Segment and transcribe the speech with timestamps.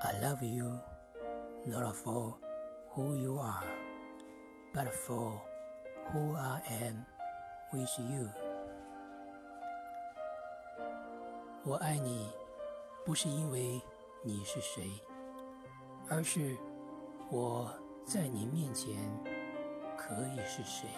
[0.00, 0.78] i love you
[1.64, 2.34] not for
[2.90, 3.64] who you are
[4.74, 5.40] but for
[6.12, 7.04] who i am
[7.72, 8.28] with you
[11.64, 12.30] 我爱你
[13.04, 13.80] 不是因为
[14.22, 14.88] 你是谁
[16.08, 16.56] 而是
[17.30, 17.72] 我
[18.04, 18.94] 在你面前
[19.96, 20.88] 可以是谁